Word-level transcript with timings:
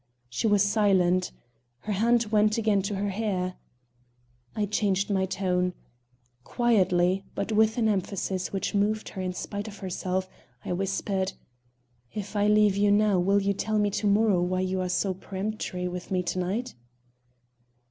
She 0.29 0.47
was 0.47 0.63
silent. 0.63 1.31
Her 1.81 1.93
hand 1.93 2.25
went 2.31 2.57
again 2.57 2.81
to 2.81 2.95
her 2.95 3.09
hair. 3.09 3.53
I 4.55 4.65
changed 4.65 5.11
my 5.11 5.27
tone. 5.27 5.73
Quietly, 6.43 7.23
but 7.35 7.51
with 7.51 7.77
an 7.77 7.87
emphasis 7.87 8.51
which 8.51 8.73
moved 8.73 9.09
her 9.09 9.21
in 9.21 9.33
spite 9.33 9.67
of 9.67 9.77
herself, 9.77 10.27
I 10.65 10.73
whispered: 10.73 11.33
"If 12.15 12.35
I 12.35 12.47
leave 12.47 12.75
you 12.75 12.89
now 12.89 13.19
will 13.19 13.43
you 13.43 13.53
tell 13.53 13.77
me 13.77 13.91
to 13.91 14.07
morrow 14.07 14.41
why 14.41 14.61
you 14.61 14.81
are 14.81 14.89
so 14.89 15.13
peremptory 15.13 15.87
with 15.87 16.09
me 16.09 16.23
to 16.23 16.39
night?" 16.39 16.73